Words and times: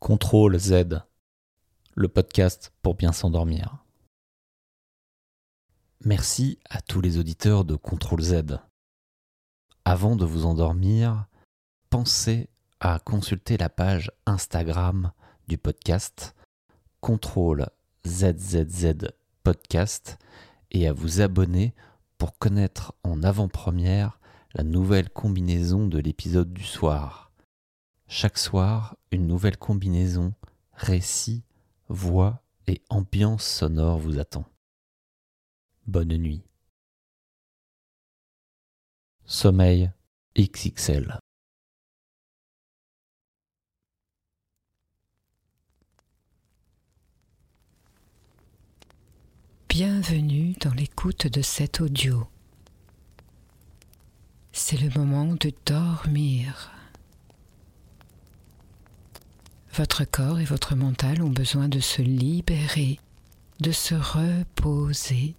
Contrôle 0.00 0.56
Z, 0.60 1.02
le 1.96 2.08
podcast 2.08 2.72
pour 2.82 2.94
bien 2.94 3.10
s'endormir. 3.10 3.84
Merci 6.04 6.60
à 6.70 6.80
tous 6.80 7.00
les 7.00 7.18
auditeurs 7.18 7.64
de 7.64 7.74
Contrôle 7.74 8.22
Z. 8.22 8.60
Avant 9.84 10.14
de 10.14 10.24
vous 10.24 10.46
endormir, 10.46 11.26
pensez 11.90 12.48
à 12.78 13.00
consulter 13.00 13.56
la 13.56 13.68
page 13.68 14.12
Instagram 14.24 15.10
du 15.48 15.58
podcast 15.58 16.36
Contrôle 17.00 17.66
ZZZ 18.06 19.08
Podcast 19.42 20.16
et 20.70 20.86
à 20.86 20.92
vous 20.92 21.20
abonner 21.20 21.74
pour 22.18 22.38
connaître 22.38 22.94
en 23.02 23.24
avant-première 23.24 24.20
la 24.54 24.62
nouvelle 24.62 25.10
combinaison 25.10 25.88
de 25.88 25.98
l'épisode 25.98 26.52
du 26.52 26.64
soir. 26.64 27.27
Chaque 28.10 28.38
soir, 28.38 28.96
une 29.10 29.26
nouvelle 29.26 29.58
combinaison, 29.58 30.32
récit, 30.72 31.44
voix 31.90 32.42
et 32.66 32.80
ambiance 32.88 33.44
sonore 33.46 33.98
vous 33.98 34.18
attend. 34.18 34.46
Bonne 35.86 36.16
nuit. 36.16 36.42
Sommeil 39.26 39.92
XXL. 40.38 41.18
Bienvenue 49.68 50.54
dans 50.62 50.72
l'écoute 50.72 51.26
de 51.26 51.42
cet 51.42 51.82
audio. 51.82 52.26
C'est 54.50 54.78
le 54.78 54.88
moment 54.98 55.34
de 55.34 55.52
dormir. 55.66 56.77
Votre 59.78 60.04
corps 60.04 60.40
et 60.40 60.44
votre 60.44 60.74
mental 60.74 61.22
ont 61.22 61.30
besoin 61.30 61.68
de 61.68 61.78
se 61.78 62.02
libérer, 62.02 62.98
de 63.60 63.70
se 63.70 63.94
reposer 63.94 65.36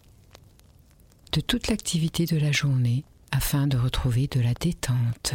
de 1.34 1.42
toute 1.42 1.68
l'activité 1.68 2.26
de 2.26 2.38
la 2.38 2.54
journée 2.54 3.04
afin 3.34 3.68
de 3.68 3.76
retrouver 3.76 4.28
de 4.28 4.40
la 4.40 4.54
détente. 4.54 5.34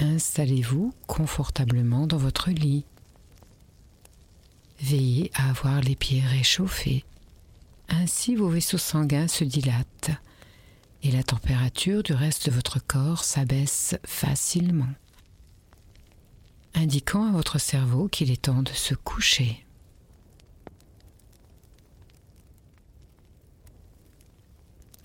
Installez-vous 0.00 0.92
confortablement 1.06 2.06
dans 2.06 2.18
votre 2.18 2.50
lit. 2.50 2.84
Veillez 4.82 5.30
à 5.34 5.48
avoir 5.48 5.80
les 5.80 5.96
pieds 5.96 6.20
réchauffés. 6.20 7.06
Ainsi 7.88 8.36
vos 8.36 8.50
vaisseaux 8.50 8.76
sanguins 8.76 9.28
se 9.28 9.44
dilatent 9.44 10.10
et 11.06 11.12
la 11.12 11.22
température 11.22 12.02
du 12.02 12.14
reste 12.14 12.46
de 12.46 12.54
votre 12.54 12.84
corps 12.84 13.22
s'abaisse 13.22 13.94
facilement, 14.04 14.92
indiquant 16.74 17.28
à 17.28 17.30
votre 17.30 17.60
cerveau 17.60 18.08
qu'il 18.08 18.32
est 18.32 18.42
temps 18.42 18.62
de 18.62 18.72
se 18.72 18.94
coucher. 18.94 19.64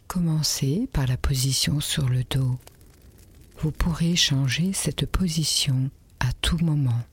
Commencez 0.08 0.90
par 0.92 1.06
la 1.06 1.18
position 1.18 1.80
sur 1.80 2.10
le 2.10 2.24
dos. 2.24 2.58
Vous 3.60 3.72
pourrez 3.72 4.16
changer 4.16 4.74
cette 4.74 5.06
position 5.06 5.92
à 6.20 6.34
tout 6.34 6.58
moment. 6.64 7.04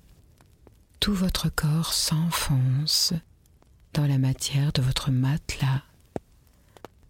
Tout 0.99 1.15
votre 1.15 1.51
corps 1.51 1.93
s'enfonce 1.93 3.13
dans 3.93 4.07
la 4.07 4.17
matière 4.17 4.73
de 4.73 4.81
votre 4.81 5.11
matelas 5.11 5.83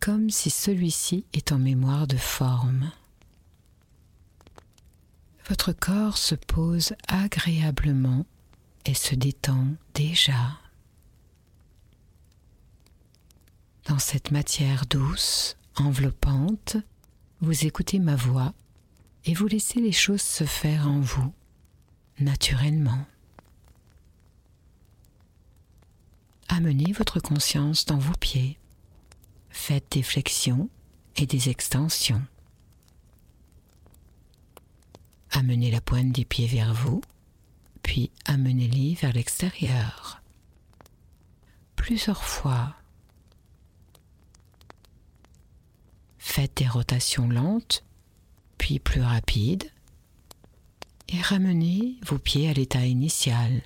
comme 0.01 0.31
si 0.31 0.51
celui-ci 0.51 1.25
est 1.33 1.53
en 1.53 1.59
mémoire 1.59 2.07
de 2.07 2.17
forme. 2.17 2.91
Votre 5.49 5.73
corps 5.73 6.19
se 6.19 6.35
pose 6.35 6.95
agréablement 7.07 8.27
et 8.85 8.95
se 8.95 9.15
détend 9.15 9.67
déjà. 9.95 10.59
Dans 13.87 13.99
cette 13.99 14.31
matière 14.31 14.85
douce, 14.87 15.57
enveloppante, 15.77 16.77
vous 17.41 17.65
écoutez 17.65 17.99
ma 17.99 18.17
voix 18.17 18.53
et 19.25 19.33
vous 19.33 19.47
laissez 19.47 19.81
les 19.81 19.93
choses 19.93 20.23
se 20.23 20.45
faire 20.45 20.87
en 20.87 21.01
vous, 21.01 21.33
naturellement. 22.21 23.07
Amenez 26.49 26.93
votre 26.93 27.21
conscience 27.21 27.87
dans 27.87 27.99
vos 27.99 28.17
pieds. 28.19 28.58
Faites 29.51 29.93
des 29.93 30.03
flexions 30.03 30.69
et 31.17 31.27
des 31.27 31.49
extensions. 31.49 32.23
Amenez 35.31 35.71
la 35.71 35.81
pointe 35.81 36.13
des 36.13 36.25
pieds 36.25 36.47
vers 36.47 36.73
vous, 36.73 37.01
puis 37.83 38.11
amenez-les 38.25 38.95
vers 38.95 39.13
l'extérieur. 39.13 40.23
Plusieurs 41.77 42.25
fois. 42.25 42.75
Faites 46.19 46.57
des 46.57 46.69
rotations 46.69 47.29
lentes, 47.29 47.85
puis 48.59 48.79
plus 48.79 49.03
rapides, 49.03 49.71
et 51.09 51.21
ramenez 51.23 51.97
vos 52.05 52.19
pieds 52.19 52.49
à 52.49 52.53
l'état 52.53 52.85
initial 52.85 53.63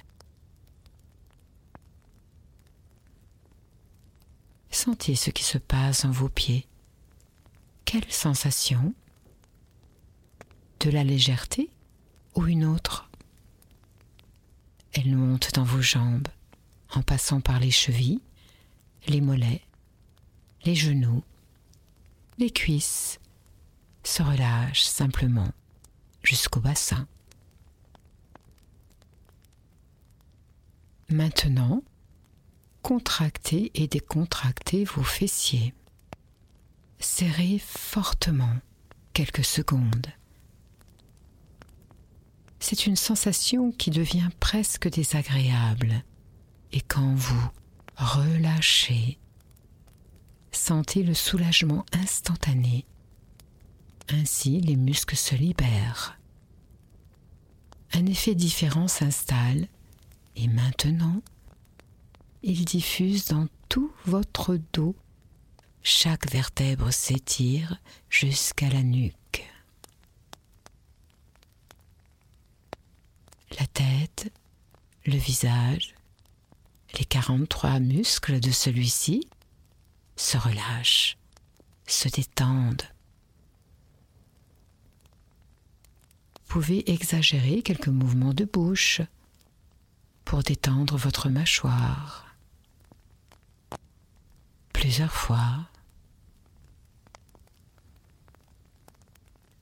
Sentez 4.72 5.16
ce 5.16 5.28
qui 5.30 5.44
se 5.44 5.58
passe 5.58 6.02
dans 6.02 6.10
vos 6.10 6.30
pieds. 6.30 6.66
Quelle 7.84 8.10
sensation? 8.10 8.94
De 10.80 10.90
la 10.90 11.04
légèreté 11.04 11.70
ou 12.34 12.46
une 12.46 12.64
autre? 12.64 13.10
Elle 14.94 15.14
monte 15.14 15.52
dans 15.52 15.62
vos 15.62 15.82
jambes 15.82 16.26
en 16.94 17.02
passant 17.02 17.42
par 17.42 17.60
les 17.60 17.70
chevilles, 17.70 18.22
les 19.08 19.20
mollets, 19.20 19.62
les 20.64 20.74
genoux, 20.74 21.22
les 22.38 22.50
cuisses, 22.50 23.20
se 24.04 24.22
relâche 24.22 24.82
simplement 24.82 25.52
jusqu'au 26.22 26.60
bassin. 26.60 27.06
Maintenant, 31.10 31.82
contractez 32.82 33.70
et 33.74 33.86
décontractez 33.86 34.84
vos 34.84 35.02
fessiers. 35.02 35.72
Serrez 36.98 37.58
fortement 37.58 38.56
quelques 39.12 39.44
secondes. 39.44 40.06
C'est 42.60 42.86
une 42.86 42.96
sensation 42.96 43.72
qui 43.72 43.90
devient 43.90 44.28
presque 44.38 44.88
désagréable 44.88 46.04
et 46.70 46.80
quand 46.80 47.14
vous 47.14 47.50
relâchez, 47.96 49.18
sentez 50.52 51.02
le 51.02 51.14
soulagement 51.14 51.84
instantané. 51.92 52.86
Ainsi 54.08 54.60
les 54.60 54.76
muscles 54.76 55.16
se 55.16 55.34
libèrent. 55.34 56.18
Un 57.94 58.06
effet 58.06 58.34
différent 58.34 58.88
s'installe 58.88 59.66
et 60.36 60.48
maintenant 60.48 61.22
il 62.42 62.64
diffuse 62.64 63.26
dans 63.26 63.46
tout 63.68 63.92
votre 64.04 64.58
dos. 64.72 64.96
Chaque 65.82 66.30
vertèbre 66.30 66.92
s'étire 66.92 67.78
jusqu'à 68.08 68.68
la 68.68 68.82
nuque. 68.82 69.48
La 73.58 73.66
tête, 73.66 74.32
le 75.06 75.16
visage, 75.16 75.94
les 76.98 77.04
43 77.04 77.80
muscles 77.80 78.40
de 78.40 78.50
celui-ci 78.50 79.26
se 80.16 80.36
relâchent, 80.36 81.16
se 81.86 82.08
détendent. 82.08 82.82
Vous 86.34 86.60
pouvez 86.60 86.90
exagérer 86.90 87.62
quelques 87.62 87.88
mouvements 87.88 88.34
de 88.34 88.44
bouche 88.44 89.00
pour 90.24 90.42
détendre 90.42 90.96
votre 90.96 91.28
mâchoire 91.28 92.31
plusieurs 94.82 95.12
fois, 95.12 95.68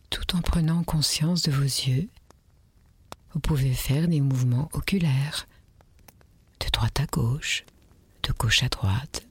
tout 0.09 0.35
en 0.35 0.41
prenant 0.41 0.83
conscience 0.83 1.43
de 1.43 1.53
vos 1.53 1.61
yeux. 1.61 2.09
Vous 3.35 3.41
pouvez 3.41 3.75
faire 3.75 4.09
des 4.09 4.23
mouvements 4.23 4.71
oculaires, 4.73 5.47
de 6.61 6.71
droite 6.71 7.01
à 7.01 7.05
gauche, 7.05 7.67
de 8.23 8.33
gauche 8.33 8.63
à 8.63 8.71
droite. 8.71 9.27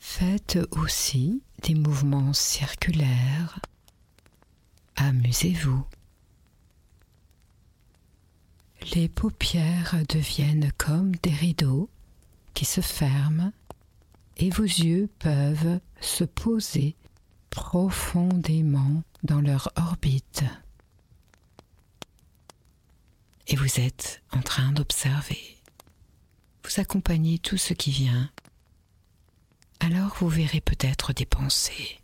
Faites 0.00 0.58
aussi 0.72 1.44
des 1.62 1.76
mouvements 1.76 2.32
circulaires. 2.32 3.60
Amusez-vous. 4.96 5.86
Les 8.96 9.08
paupières 9.08 9.94
deviennent 10.08 10.72
comme 10.76 11.14
des 11.22 11.30
rideaux 11.30 11.88
qui 12.52 12.64
se 12.64 12.80
ferment 12.80 13.52
et 14.36 14.50
vos 14.50 14.62
yeux 14.62 15.08
peuvent 15.18 15.80
se 16.00 16.24
poser 16.24 16.96
profondément 17.50 19.02
dans 19.22 19.40
leur 19.40 19.72
orbite. 19.76 20.44
Et 23.48 23.56
vous 23.56 23.80
êtes 23.80 24.22
en 24.32 24.42
train 24.42 24.72
d'observer. 24.72 25.56
Vous 26.64 26.80
accompagnez 26.80 27.38
tout 27.38 27.56
ce 27.56 27.72
qui 27.72 27.90
vient. 27.90 28.30
Alors 29.80 30.16
vous 30.18 30.28
verrez 30.28 30.60
peut-être 30.60 31.12
des 31.12 31.26
pensées. 31.26 32.00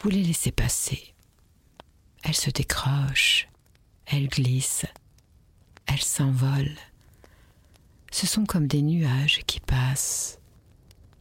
Vous 0.00 0.10
les 0.10 0.22
laissez 0.22 0.52
passer. 0.52 1.14
Elles 2.22 2.36
se 2.36 2.50
décrochent, 2.50 3.48
elles 4.06 4.28
glissent, 4.28 4.86
elles 5.86 6.02
s'envolent. 6.02 6.78
Ce 8.12 8.26
sont 8.26 8.46
comme 8.46 8.66
des 8.66 8.82
nuages 8.82 9.42
qui 9.46 9.60
passent 9.60 10.38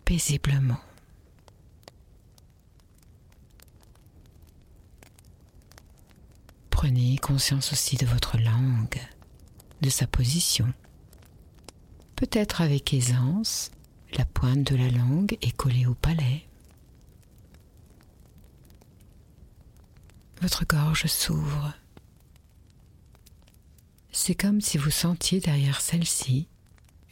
paisiblement. 0.05 0.79
Prenez 6.69 7.17
conscience 7.17 7.73
aussi 7.73 7.97
de 7.97 8.05
votre 8.05 8.37
langue, 8.37 9.01
de 9.81 9.89
sa 9.89 10.05
position. 10.05 10.71
Peut-être 12.15 12.61
avec 12.61 12.93
aisance, 12.93 13.71
la 14.13 14.25
pointe 14.25 14.63
de 14.71 14.75
la 14.75 14.89
langue 14.89 15.37
est 15.41 15.55
collée 15.55 15.87
au 15.87 15.95
palais. 15.95 16.47
Votre 20.41 20.65
gorge 20.65 21.07
s'ouvre. 21.07 21.73
C'est 24.11 24.35
comme 24.35 24.61
si 24.61 24.77
vous 24.77 24.91
sentiez 24.91 25.39
derrière 25.39 25.81
celle-ci 25.81 26.47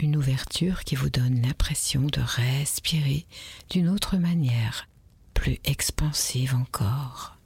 une 0.03 0.17
ouverture 0.17 0.83
qui 0.83 0.95
vous 0.95 1.09
donne 1.09 1.41
l'impression 1.41 2.01
de 2.01 2.19
respirer 2.19 3.25
d'une 3.69 3.87
autre 3.87 4.17
manière, 4.17 4.89
plus 5.33 5.59
expansive 5.63 6.53
encore. 6.55 7.37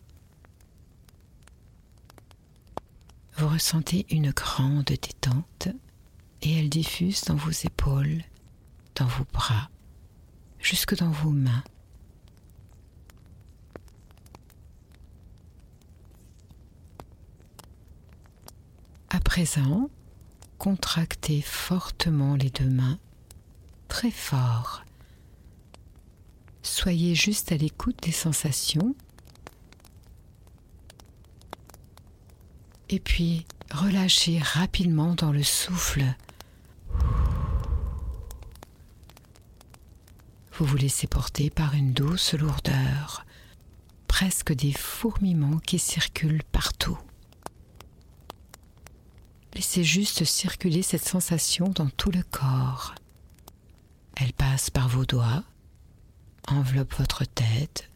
Vous 3.37 3.47
ressentez 3.47 4.07
une 4.09 4.31
grande 4.31 4.85
détente 4.85 5.67
et 6.41 6.57
elle 6.57 6.69
diffuse 6.69 7.21
dans 7.25 7.35
vos 7.35 7.51
épaules, 7.51 8.23
dans 8.95 9.05
vos 9.05 9.25
bras, 9.31 9.69
jusque 10.59 10.95
dans 10.95 11.11
vos 11.11 11.29
mains. 11.29 11.63
À 19.09 19.19
présent, 19.19 19.91
contractez 20.67 21.39
fortement 21.41 22.35
les 22.35 22.49
deux 22.49 22.69
mains, 22.69 22.99
très 23.87 24.11
fort. 24.11 24.83
Soyez 26.61 27.15
juste 27.15 27.53
à 27.53 27.55
l'écoute 27.55 28.03
des 28.03 28.11
sensations 28.11 28.93
et 32.89 32.99
puis 32.99 33.45
relâchez 33.71 34.39
rapidement 34.39 35.15
dans 35.15 35.31
le 35.31 35.41
souffle. 35.41 36.03
Vous 40.51 40.65
vous 40.65 40.75
laissez 40.75 41.07
porter 41.07 41.49
par 41.49 41.75
une 41.75 41.93
douce 41.93 42.33
lourdeur, 42.33 43.25
presque 44.09 44.51
des 44.51 44.73
fourmillements 44.73 45.59
qui 45.59 45.79
circulent 45.79 46.43
partout. 46.51 46.99
Laissez 49.57 49.83
juste 49.83 50.23
circuler 50.23 50.83
cette 50.83 51.03
sensation 51.03 51.69
dans 51.69 51.89
tout 51.89 52.11
le 52.11 52.21
corps. 52.21 52.93
Elle 54.15 54.31
passe 54.31 54.69
par 54.69 54.87
vos 54.87 55.03
doigts, 55.03 55.43
enveloppe 56.47 56.93
votre 56.93 57.25
tête, 57.25 57.89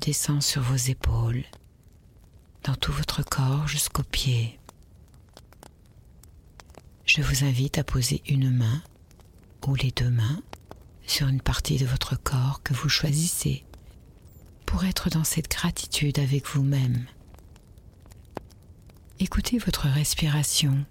descend 0.00 0.42
sur 0.42 0.60
vos 0.60 0.74
épaules, 0.74 1.44
dans 2.64 2.74
tout 2.74 2.90
votre 2.90 3.22
corps 3.22 3.68
jusqu'aux 3.68 4.02
pieds. 4.02 4.58
Je 7.04 7.22
vous 7.22 7.44
invite 7.44 7.78
à 7.78 7.84
poser 7.84 8.20
une 8.26 8.50
main 8.50 8.82
ou 9.68 9.76
les 9.76 9.92
deux 9.92 10.10
mains 10.10 10.42
sur 11.06 11.28
une 11.28 11.40
partie 11.40 11.78
de 11.78 11.86
votre 11.86 12.20
corps 12.20 12.60
que 12.64 12.74
vous 12.74 12.88
choisissez 12.88 13.64
pour 14.66 14.84
être 14.84 15.10
dans 15.10 15.22
cette 15.22 15.48
gratitude 15.48 16.18
avec 16.18 16.44
vous-même. 16.48 17.06
Écoutez 19.24 19.58
votre 19.58 19.86
respiration, 19.86 20.84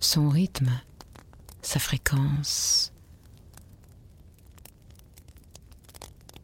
son 0.00 0.30
rythme, 0.30 0.80
sa 1.60 1.78
fréquence. 1.78 2.90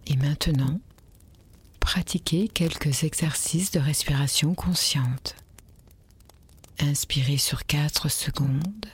Et 0.06 0.16
maintenant, 0.18 0.78
pratiquez 1.80 2.48
quelques 2.48 3.04
exercices 3.04 3.70
de 3.70 3.80
respiration 3.80 4.54
consciente. 4.54 5.36
Inspirez 6.80 7.38
sur 7.38 7.64
4 7.64 8.10
secondes, 8.10 8.86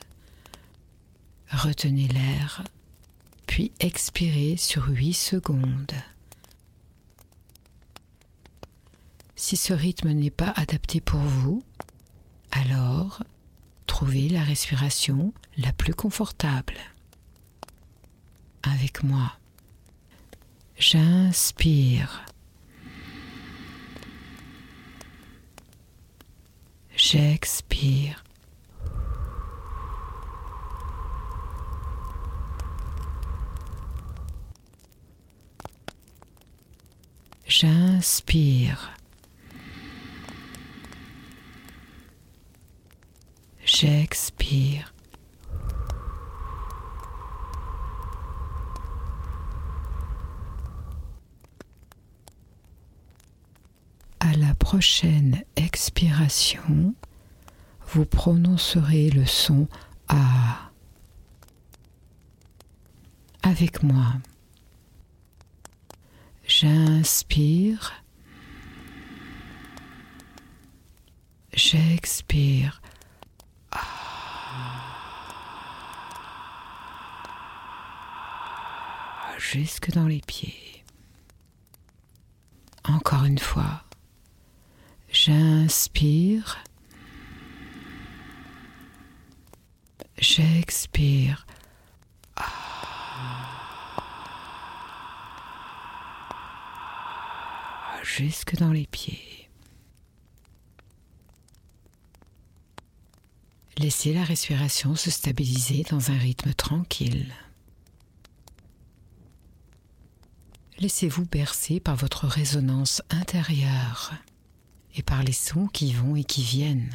retenez 1.50 2.06
l'air, 2.06 2.62
puis 3.48 3.72
expirez 3.80 4.56
sur 4.56 4.86
8 4.86 5.12
secondes. 5.12 5.92
Si 9.34 9.56
ce 9.56 9.72
rythme 9.72 10.12
n'est 10.12 10.30
pas 10.30 10.52
adapté 10.54 11.00
pour 11.00 11.18
vous, 11.18 11.64
alors, 12.52 13.22
trouvez 13.86 14.28
la 14.28 14.42
respiration 14.42 15.32
la 15.56 15.72
plus 15.72 15.94
confortable. 15.94 16.76
Avec 18.62 19.02
moi, 19.02 19.32
j'inspire. 20.78 22.26
J'expire. 26.94 28.22
J'inspire. 37.48 38.92
J'expire. 43.82 44.94
À 54.20 54.34
la 54.36 54.54
prochaine 54.54 55.42
expiration, 55.56 56.94
vous 57.88 58.04
prononcerez 58.04 59.10
le 59.10 59.26
son 59.26 59.66
A. 60.06 60.70
Avec 63.42 63.82
moi. 63.82 64.12
J'inspire. 66.46 68.04
J'expire. 71.52 72.81
Jusque 79.42 79.90
dans 79.90 80.06
les 80.06 80.20
pieds. 80.20 80.84
Encore 82.84 83.24
une 83.24 83.38
fois, 83.38 83.84
j'inspire, 85.10 86.62
j'expire. 90.16 91.46
jusque 98.02 98.56
dans 98.56 98.72
les 98.72 98.86
pieds. 98.86 99.48
Laissez 103.78 104.12
la 104.12 104.22
respiration 104.22 104.96
se 104.96 105.10
stabiliser 105.10 105.82
dans 105.88 106.10
un 106.10 106.18
rythme 106.18 106.52
tranquille. 106.52 107.32
Laissez-vous 110.82 111.26
bercer 111.26 111.78
par 111.78 111.94
votre 111.94 112.26
résonance 112.26 113.02
intérieure 113.08 114.14
et 114.96 115.04
par 115.04 115.22
les 115.22 115.32
sons 115.32 115.68
qui 115.68 115.92
vont 115.92 116.16
et 116.16 116.24
qui 116.24 116.42
viennent. 116.42 116.90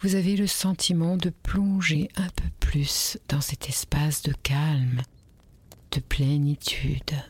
Vous 0.00 0.14
avez 0.14 0.34
le 0.34 0.46
sentiment 0.46 1.18
de 1.18 1.28
plonger 1.28 2.08
un 2.16 2.30
peu 2.30 2.48
plus 2.58 3.18
dans 3.28 3.42
cet 3.42 3.68
espace 3.68 4.22
de 4.22 4.32
calme, 4.32 5.02
de 5.90 6.00
plénitude. 6.00 7.22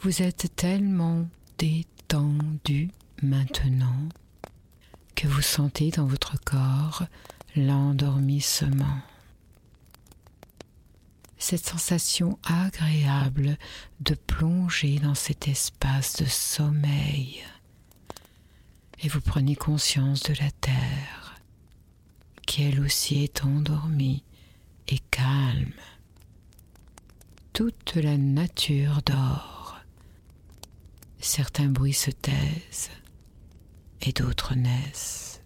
Vous 0.00 0.22
êtes 0.22 0.56
tellement 0.56 1.28
détendu 1.58 2.90
maintenant 3.22 4.08
que 5.14 5.28
vous 5.28 5.42
sentez 5.42 5.92
dans 5.92 6.06
votre 6.06 6.34
corps 6.40 7.04
l'endormissement. 7.54 8.98
Cette 11.44 11.66
sensation 11.66 12.38
agréable 12.42 13.58
de 14.00 14.14
plonger 14.14 14.98
dans 14.98 15.14
cet 15.14 15.46
espace 15.46 16.16
de 16.16 16.24
sommeil. 16.24 17.44
Et 19.02 19.08
vous 19.08 19.20
prenez 19.20 19.54
conscience 19.54 20.22
de 20.22 20.32
la 20.40 20.50
terre, 20.62 21.38
qui 22.46 22.62
elle 22.62 22.80
aussi 22.80 23.22
est 23.22 23.44
endormie 23.44 24.24
et 24.88 24.98
calme. 25.10 25.74
Toute 27.52 27.96
la 27.96 28.16
nature 28.16 29.02
dort. 29.04 29.78
Certains 31.20 31.68
bruits 31.68 31.92
se 31.92 32.10
taisent 32.10 32.88
et 34.00 34.12
d'autres 34.12 34.54
naissent. 34.54 35.42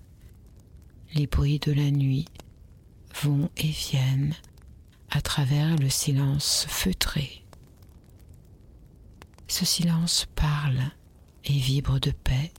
Les 1.14 1.26
bruits 1.26 1.58
de 1.58 1.72
la 1.72 1.90
nuit 1.90 2.26
vont 3.20 3.50
et 3.56 3.70
viennent 3.70 4.36
à 5.10 5.20
travers 5.20 5.76
le 5.76 5.88
silence 5.88 6.66
feutré. 6.68 7.44
Ce 9.46 9.64
silence 9.64 10.26
parle 10.34 10.82
et 11.44 11.58
vibre 11.58 11.98
de 11.98 12.10
paix 12.10 12.52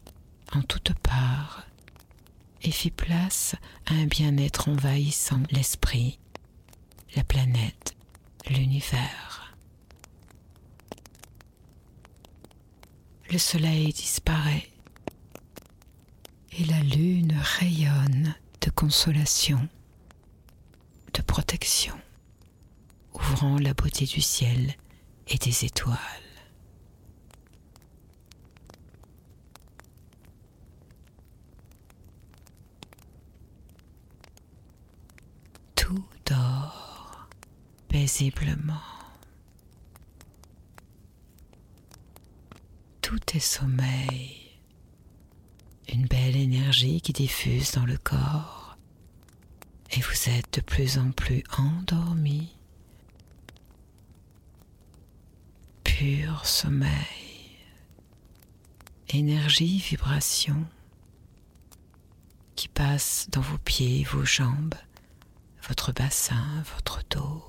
en 0.53 0.61
toutes 0.61 0.93
parts 0.95 1.65
et 2.63 2.71
fit 2.71 2.91
place 2.91 3.55
à 3.85 3.93
un 3.93 4.05
bien-être 4.05 4.69
envahissant 4.69 5.41
l'esprit, 5.51 6.19
la 7.15 7.23
planète, 7.23 7.95
l'univers. 8.49 9.55
Le 13.31 13.37
soleil 13.37 13.93
disparaît 13.93 14.67
et 16.57 16.65
la 16.65 16.79
lune 16.81 17.37
rayonne 17.59 18.35
de 18.61 18.71
consolation, 18.71 19.69
de 21.13 21.21
protection 21.21 21.95
la 23.59 23.73
beauté 23.73 24.05
du 24.05 24.21
ciel 24.21 24.73
et 25.27 25.37
des 25.37 25.65
étoiles. 25.65 25.97
Tout 35.75 36.03
dort 36.25 37.29
paisiblement. 37.87 38.73
Tout 43.01 43.19
est 43.35 43.39
sommeil, 43.39 44.59
une 45.91 46.05
belle 46.05 46.35
énergie 46.35 47.01
qui 47.01 47.13
diffuse 47.13 47.71
dans 47.73 47.85
le 47.85 47.97
corps 47.97 48.77
et 49.91 50.01
vous 50.01 50.29
êtes 50.29 50.53
de 50.55 50.61
plus 50.61 50.97
en 50.97 51.11
plus 51.11 51.43
endormi 51.57 52.58
pur 55.99 56.45
sommeil, 56.45 57.57
énergie, 59.09 59.79
vibration 59.79 60.65
qui 62.55 62.69
passe 62.69 63.27
dans 63.33 63.41
vos 63.41 63.57
pieds, 63.57 64.05
vos 64.05 64.23
jambes, 64.23 64.75
votre 65.67 65.91
bassin, 65.91 66.63
votre 66.73 67.01
dos, 67.09 67.43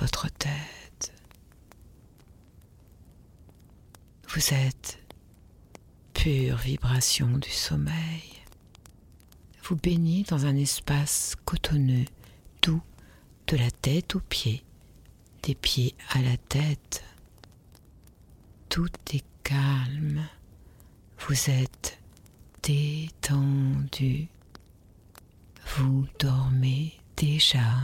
votre 0.00 0.30
tête. 0.30 1.12
Vous 4.30 4.54
êtes 4.54 4.98
pure 6.14 6.56
vibration 6.56 7.36
du 7.36 7.50
sommeil. 7.50 8.32
Vous 9.64 9.76
baignez 9.76 10.22
dans 10.22 10.46
un 10.46 10.56
espace 10.56 11.34
cotonneux, 11.44 12.06
doux, 12.62 12.82
de 13.46 13.58
la 13.58 13.70
tête 13.70 14.14
aux 14.14 14.20
pieds, 14.20 14.64
des 15.42 15.54
pieds 15.54 15.94
à 16.08 16.22
la 16.22 16.38
tête 16.38 17.04
tout 18.68 18.90
est 19.12 19.24
calme. 19.42 20.26
Vous 21.20 21.50
êtes 21.50 21.98
détendu. 22.62 24.28
Vous 25.76 26.06
dormez 26.18 26.94
déjà. 27.16 27.82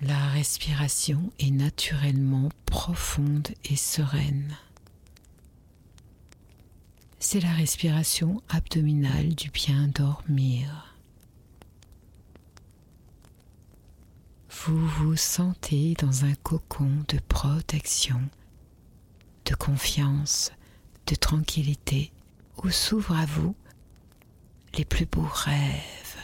La 0.00 0.28
respiration 0.28 1.32
est 1.38 1.50
naturellement 1.50 2.50
profonde 2.66 3.48
et 3.64 3.76
sereine. 3.76 4.56
C'est 7.18 7.40
la 7.40 7.52
respiration 7.52 8.40
abdominale 8.48 9.34
du 9.34 9.50
bien 9.50 9.88
dormir. 9.88 10.87
Vous 14.64 14.86
vous 14.86 15.16
sentez 15.16 15.94
dans 15.94 16.24
un 16.24 16.34
cocon 16.34 16.90
de 17.08 17.18
protection, 17.28 18.20
de 19.44 19.54
confiance, 19.54 20.50
de 21.06 21.14
tranquillité, 21.14 22.12
où 22.62 22.70
s'ouvrent 22.70 23.16
à 23.16 23.26
vous 23.26 23.54
les 24.74 24.84
plus 24.84 25.06
beaux 25.06 25.28
rêves, 25.30 26.16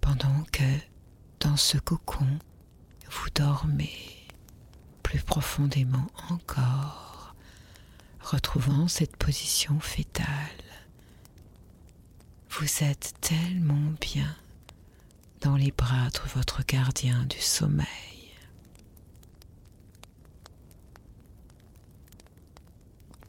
pendant 0.00 0.44
que 0.52 0.62
dans 1.40 1.56
ce 1.56 1.76
cocon, 1.76 2.38
vous 3.10 3.28
dormez 3.34 4.26
plus 5.02 5.20
profondément 5.20 6.06
encore, 6.30 7.34
retrouvant 8.20 8.88
cette 8.88 9.16
position 9.16 9.78
fétale. 9.80 10.26
Vous 12.50 12.82
êtes 12.82 13.14
tellement 13.20 13.92
bien 14.00 14.34
dans 15.44 15.56
les 15.56 15.72
bras 15.72 16.08
de 16.08 16.30
votre 16.34 16.64
gardien 16.64 17.26
du 17.26 17.38
sommeil. 17.38 17.86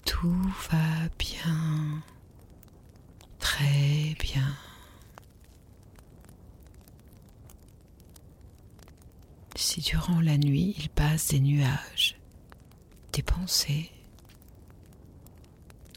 Tout 0.05 0.41
va 0.71 1.09
bien, 1.19 2.01
très 3.37 4.15
bien. 4.17 4.55
Si 9.57 9.81
durant 9.81 10.21
la 10.21 10.37
nuit 10.37 10.73
il 10.77 10.87
passe 10.89 11.27
des 11.27 11.41
nuages, 11.41 12.17
des 13.11 13.23
pensées 13.23 13.91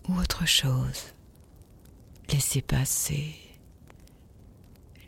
ou 0.09 0.19
autre 0.19 0.47
chose, 0.47 1.15
laissez 2.33 2.61
passer 2.61 3.48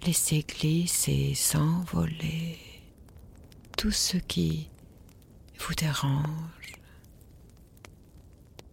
Laissez 0.07 0.47
glisser, 0.49 1.35
s'envoler 1.35 2.59
tout 3.77 3.91
ce 3.91 4.17
qui 4.17 4.71
vous 5.59 5.75
dérange. 5.75 6.25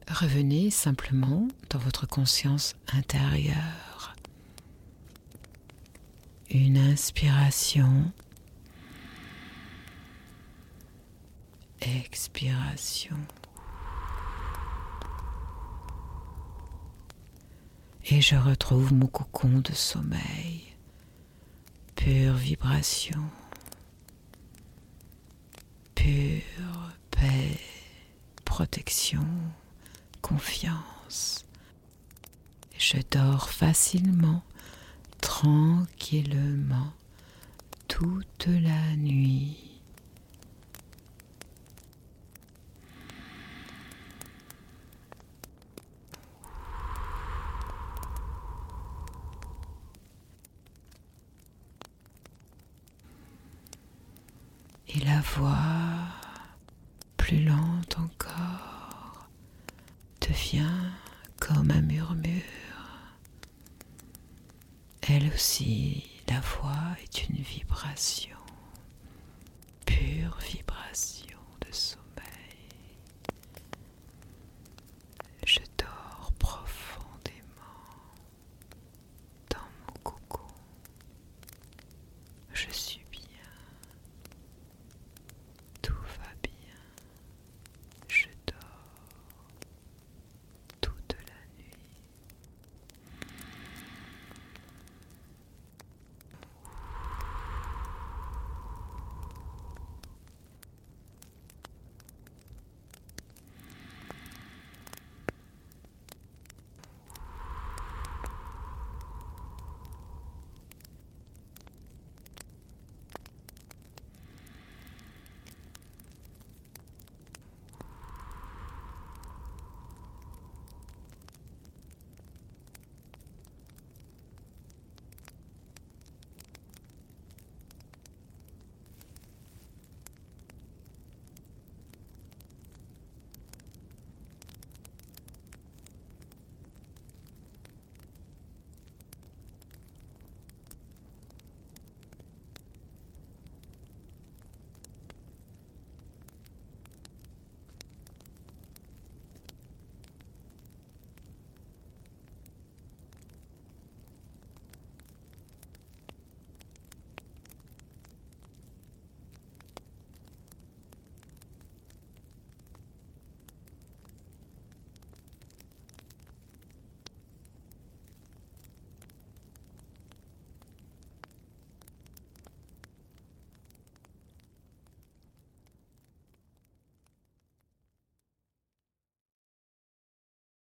Revenez 0.10 0.72
simplement 0.72 1.50
dans 1.70 1.80
votre 1.80 2.08
conscience 2.08 2.76
intérieure. 2.94 4.16
Une 6.50 6.78
inspiration. 6.78 8.14
Expiration. 11.82 13.18
Et 18.06 18.22
je 18.22 18.38
retrouve 18.38 18.94
mon 18.94 19.08
cocon 19.08 19.60
de 19.60 19.74
sommeil 19.74 20.67
pure 22.08 22.36
vibration, 22.36 23.20
pure 25.94 26.94
paix, 27.12 27.60
protection, 28.46 29.28
confiance. 30.22 31.44
Je 32.78 33.00
dors 33.12 33.50
facilement, 33.50 34.42
tranquillement, 35.20 36.94
toute 37.90 38.48
la 38.48 38.96
nuit. 38.96 39.68
et 54.90 55.00
la 55.06 55.22
voix, 55.22 55.54
plus 57.28 57.44
lente 57.44 57.98
encore, 58.00 59.28
devient 60.22 60.94
comme 61.42 61.72
un 61.72 61.82
murmure. 61.82 62.42
Elle 65.02 65.28
aussi, 65.36 66.06
la 66.30 66.40
voix 66.40 66.96
est 67.04 67.28
une 67.28 67.44
vibration. 67.44 68.37